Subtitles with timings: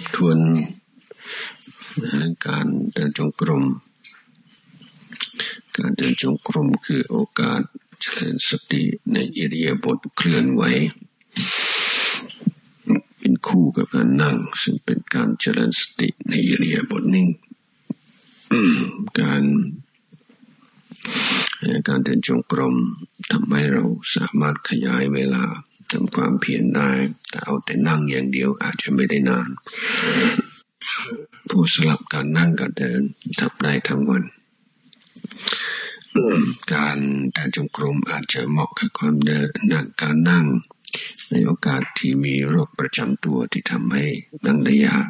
[0.00, 0.38] บทวน
[2.46, 3.64] การเดินจงกรม
[5.76, 7.60] การเดินจงกรมคือโอกาส
[8.00, 8.82] เจริญสติ
[9.12, 10.62] ในอิริยาบถเคลื่อนไหว
[13.18, 17.28] เป็นคู่กับการนั่ง ซึ่งเป็นการเจริญสติในอิริยาบถนิ่ง
[19.20, 19.42] การ
[21.88, 22.74] การเดินจงกรม
[23.30, 23.84] ทำให้เรา
[24.14, 25.44] สามารถขยายเวลา
[25.92, 26.90] ทำความเพียรได้
[27.28, 29.48] แต่เอาแต่นั่งอย่างเดียวอาจจะไม่ได้นาน
[31.48, 33.00] ผู้สลับการนั่งกับเดิน
[33.40, 34.22] ทำได้ทั้งวัน
[36.74, 36.98] การ
[37.32, 40.44] เดินจงกรมอาจจะเหมาะกับความเดินนั่งการนั่ง
[41.30, 44.04] ในโอกาสที่มีโรคประจำตัวที่ทำให้
[44.46, 45.06] นั่งได้ยาก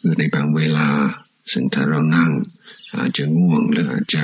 [0.00, 0.88] หรือในบางเวลา
[1.52, 2.30] ซึ่งถ้าเรานั่ง
[2.96, 4.22] อาจจะง่วงหรืออาจจะ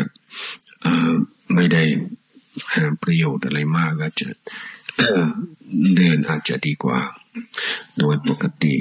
[1.54, 1.82] ไม่ได้
[3.02, 4.28] ประโยชน์อะไรมากก็จะ
[5.96, 7.00] เดินอาจจะดีกว่า
[7.98, 8.74] โดยปกติ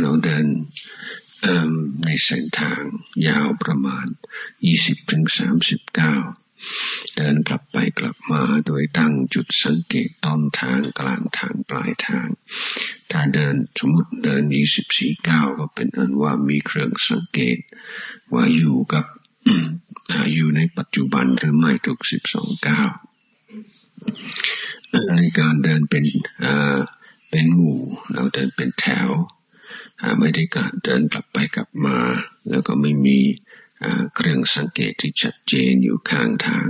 [0.00, 0.44] เราเดิน
[2.04, 2.82] ในเส้นทาง
[3.28, 4.06] ยาวประมาณ
[4.58, 5.24] 20ถึง
[6.38, 12.28] 39 เดินกลับไปกลับมาโดยตั้งจุดสังเกตต้นทางกลางทางปลายทาง
[13.10, 14.42] ถ้าเดินสมมติเดิน
[14.86, 17.58] 24ก้าวก็เป็นอันว่ามีเครื่องสังเกต
[18.34, 19.04] ว่าอยู่กับ
[20.34, 22.90] อยู่ในปัจจุบันหรือไม่ทุกสิบสองก้าว
[25.16, 26.04] ในการเดินเป็น
[27.30, 27.80] เป็นหมู่
[28.12, 29.08] เราเดินเป็นแถว
[30.18, 31.98] ไม่ได้การเดินกลับไปกลับมา
[32.50, 33.18] แล้วก็ไม่มี
[34.14, 36.66] เครื่องสังเกตที่ชัดเจนอยู่ข้างทาง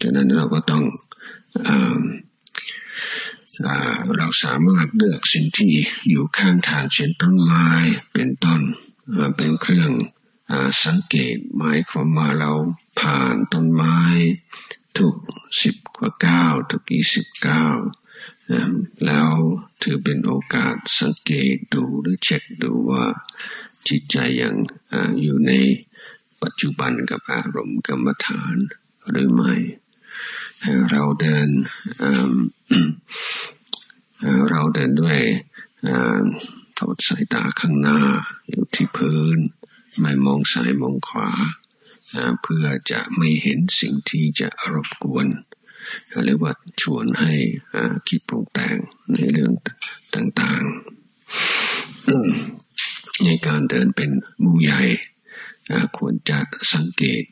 [0.00, 0.84] ดังนั้นเราก็ต้อง
[4.16, 5.72] เราสามารถเลือกสิ่งที่
[6.08, 7.68] อยู่ข้างทางเช่นต้นไม้
[8.12, 8.60] เป็นต้น
[9.36, 9.90] เป็นเครื่อง
[10.84, 12.52] สังเกตหมายความว่าเรา
[13.00, 13.98] ผ่านต้นไม้
[15.00, 15.16] ทุก
[15.62, 17.66] สิบกว่าเก้าทุกยี่สิบเก้า
[19.06, 19.30] แล้ว
[19.82, 23.04] ถือเป็นโอกาสสังเกตดูหรือเช็คดูว่า
[23.88, 24.54] จิตใจยัง
[25.22, 25.52] อยู่ใน
[26.42, 28.56] ปัจจุบันกับอารมณ์กรรมฐาน
[29.10, 29.54] หรือไม่
[30.90, 31.48] เราเดิน
[34.50, 35.18] เราเดินด้วย
[36.78, 38.00] ทอดสายตาข้างหน้า
[38.48, 39.38] อยู่ที่พื้น
[40.00, 41.30] ไม่มองซ้ายมองขวา
[42.42, 45.26] เพื่อจะไม่เห็นสิ่งที่จะรบกวน
[46.24, 47.34] เรียกว่าชวนให้
[48.08, 48.76] คิดปรุงแต่ง
[49.12, 49.52] ในเรื่อง
[50.14, 54.10] ต่างๆ ในการเดินเป็น
[54.44, 54.82] มูใหญ่
[55.96, 56.40] ควรจะ
[56.74, 57.22] สังเกต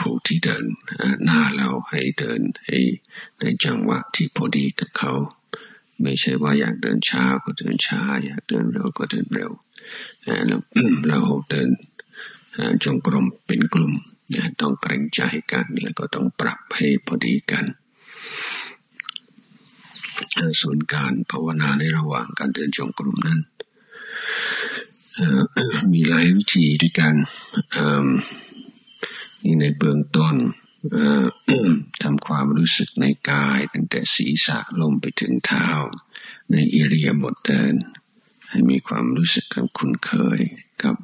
[0.00, 0.64] ผู้ที่เดิน
[1.24, 2.78] หน้าเราให้เดินให้
[3.40, 5.12] ในจังหวะที่พอดีกับเขา
[6.02, 9.52] ไม่ใช่ว่าอยากเดินช้าก็เดินช้า อยากเดินเร็วก็เดินเร็ว
[11.08, 11.20] เรา
[11.50, 11.68] เดิน
[12.84, 13.92] จงกรมเป็นกลุ่ม
[14.60, 15.20] ต้องเกรงใจ
[15.52, 17.64] กันแล้วก็ต้องปรับให้พอดีกัน
[20.60, 23.40] ส่วนการภาวนาในระหว่างการเดินจงกรมนั้น
[25.92, 27.14] มีหลายวิธีด้วยกัน
[29.44, 30.34] นี่ในเบื้องต้น
[32.02, 35.68] ทำความรู้สึกในกายตั้งแต่ศีรษะลงไปถึงเท้า
[36.50, 37.74] ในอิริยาบถเดิน
[38.50, 39.46] ให้มีความรู้สึก
[39.78, 40.40] คุ้นเคย
[40.82, 40.96] กับ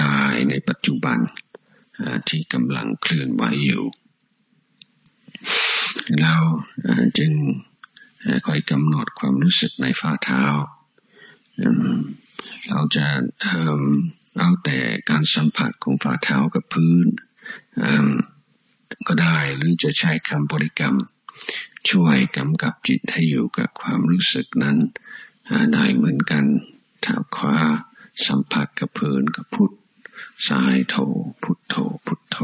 [0.00, 1.18] กายในปัจจุบัน
[2.28, 3.84] ที่กำลังเคลื่อนไหวอยู่
[6.20, 6.36] เรา
[7.18, 7.32] จึง
[8.46, 10.44] คอยกำหนดความรู้สึกในฝ่าเท้า
[12.68, 13.06] เราจะ
[14.38, 14.78] เอาแต่
[15.10, 17.06] การสัมผัสของฝ่าเท้ากับพื้น
[19.06, 20.96] ก็ได้หรือจะใช้คำบริกรรม
[21.90, 24.76] ช่วยกำกับจิตให้อยู่กับความรู้สึกนั้น
[25.72, 26.44] ได้เหมือนกัน
[27.04, 27.56] ถ้าขวา
[28.26, 29.74] สัมผัสกับพื้นกับพุทธ
[30.46, 30.94] ซ้ายโท
[31.42, 31.74] พุทโธ
[32.06, 32.36] พุทโธ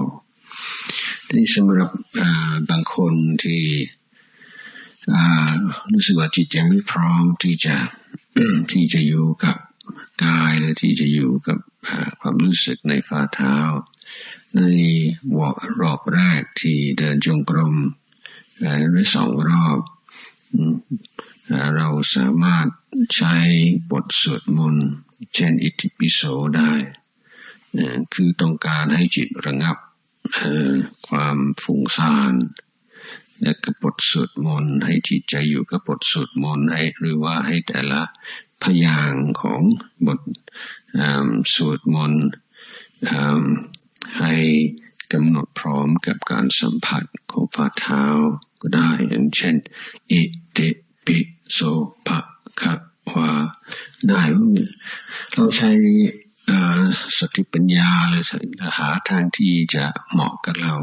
[1.34, 1.90] นี่สำหรับ
[2.70, 3.62] บางคนที่
[5.92, 7.76] รู้สึกว่าจิตยังไม่พร้อมที่จะ
[8.70, 9.56] ที่จะอยู่กับ
[10.24, 11.58] กายหรือที่จะอยู่กับ
[12.20, 13.56] ความรู้สึกในฝ่าเท้า
[14.56, 14.62] ใน
[15.36, 15.50] วอ
[15.80, 17.76] รอบแรกที่เดินจงกรม
[18.90, 19.78] หรือสองรอบ
[21.76, 22.66] เราสามารถ
[23.14, 23.36] ใช้
[23.90, 24.88] บทสวดมนต์
[25.34, 26.20] เช่นอิติปิโส
[26.56, 26.72] ได้
[28.14, 29.76] คือต้องการให้จิตระงับ
[31.08, 32.34] ความฟุ้งซ่าน
[33.42, 38.00] และกับบทสวดมนต์ให้จิตใจอยู่กับบทสวดมนต์ให้หรือว่าให้แต่ละ
[38.62, 39.12] พยาง
[39.42, 39.62] ของ
[40.06, 40.20] บท
[41.54, 42.24] สวดมนต์
[44.20, 44.34] ให้
[45.12, 48.04] กำหนดพร้อมกับการสัมผัสของฝ่าเท้า
[48.60, 49.56] ก็ได้อย่างเช่น
[50.10, 50.20] อิ
[50.56, 50.68] ติ
[51.04, 51.18] ปิ
[51.52, 51.58] โส
[52.06, 52.18] ภะ
[52.60, 52.74] คะ
[53.14, 53.30] วา
[54.08, 54.20] ได้
[55.32, 55.70] เราใช้
[57.18, 58.22] สติปัญญาเลย
[58.78, 60.74] หาทางที่จะเหมาะกับเรา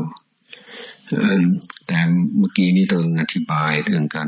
[1.85, 1.99] แต่
[2.37, 4.27] เมื่อกี้นี้ตองอธิบายเรื่องการ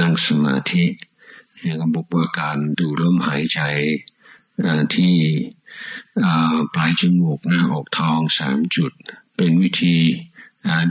[0.00, 0.84] นั่งสมาธิ
[1.80, 3.60] ก็บอกว่าการดูลมหายใจ
[4.94, 5.14] ที่
[6.74, 8.92] ปลายจมูกหน้าอกทองสามจุด
[9.36, 9.96] เป็นวิธี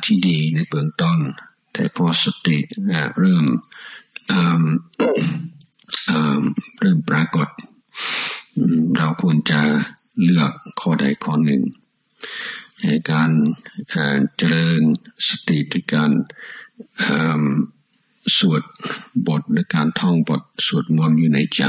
[0.06, 1.18] ที่ดีในเบื้องต้น
[1.74, 2.58] แต่พอสติ
[3.18, 3.46] เริ่ม
[6.80, 7.48] เริ่มปรากฏ
[8.98, 9.62] เราควรจะ
[10.24, 11.62] เลือกข้อใดข้อหนึ่ง
[12.82, 13.30] ในการ
[14.38, 14.82] เจริญ
[15.28, 16.12] สติด้วยการ
[18.38, 18.64] สวด
[19.28, 21.64] บทหรือการท่องบทสวดมนต์อยู่ในใจ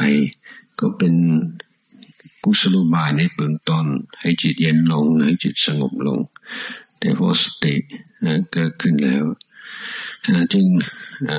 [0.80, 1.14] ก็เป็น
[2.42, 3.86] กุศโลบายในเบื้องต้น
[4.20, 6.18] ให้จิตเย็นลงให้จิตสงบลง
[6.98, 7.74] แต่พอสติ
[8.52, 9.24] เกิดขึ้นแล้ว
[10.52, 10.66] จึง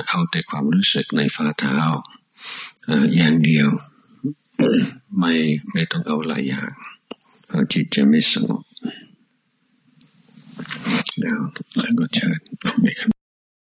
[0.08, 1.78] เอาแต่ความรู้สึกในฝ่าเท้า
[3.16, 3.68] อย่างเดียว
[5.18, 5.32] ไม่
[5.72, 6.70] ไม่ต้องเอาหลายอย่าง
[7.46, 8.62] เพราะจิตจะไม่สงบ
[11.20, 11.40] แล้ว
[11.76, 13.13] แล้วก็เชิญไปครับ